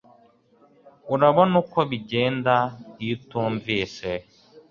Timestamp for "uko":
1.63-1.79